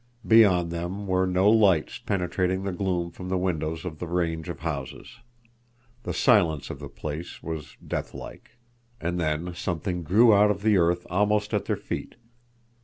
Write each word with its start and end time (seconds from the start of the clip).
Beyond 0.25 0.71
them 0.71 1.05
were 1.05 1.27
no 1.27 1.47
lights 1.47 1.99
penetrating 1.99 2.63
the 2.63 2.71
gloom 2.71 3.11
from 3.11 3.29
the 3.29 3.37
windows 3.37 3.85
of 3.85 3.99
the 3.99 4.07
range 4.07 4.49
of 4.49 4.61
houses. 4.61 5.17
The 6.01 6.11
silence 6.11 6.71
of 6.71 6.79
the 6.79 6.89
place 6.89 7.43
was 7.43 7.77
death 7.87 8.15
like. 8.15 8.57
And 8.99 9.19
then 9.19 9.53
something 9.53 10.01
grew 10.01 10.33
out 10.33 10.49
of 10.49 10.63
the 10.63 10.75
earth 10.75 11.05
almost 11.11 11.53
at 11.53 11.65
their 11.65 11.77
feet. 11.77 12.15